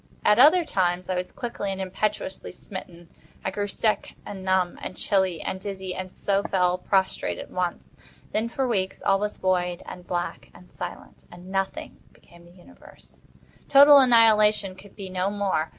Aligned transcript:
At 0.25 0.39
other 0.39 0.65
times 0.65 1.09
I 1.09 1.15
was 1.15 1.31
quickly 1.31 1.71
and 1.71 1.79
impetuously 1.79 2.51
smitten. 2.51 3.07
I 3.45 3.51
grew 3.51 3.67
sick, 3.67 4.15
and 4.25 4.43
numb, 4.43 4.79
and 4.81 4.97
chilly, 4.97 5.41
and 5.41 5.59
dizzy, 5.59 5.93
and 5.93 6.09
so 6.17 6.41
fell 6.41 6.79
prostrate 6.79 7.37
at 7.37 7.51
once. 7.51 7.95
Then, 8.31 8.49
for 8.49 8.67
weeks, 8.67 9.03
all 9.03 9.19
was 9.19 9.37
void, 9.37 9.83
and 9.85 10.07
black, 10.07 10.49
and 10.55 10.71
silent, 10.71 11.25
and 11.31 11.51
Nothing 11.51 11.97
became 12.13 12.45
the 12.45 12.51
universe. 12.51 13.21
Total 13.69 13.99
annihilation 13.99 14.73
could 14.73 14.95
be 14.95 15.07
no 15.07 15.29
more. 15.29 15.69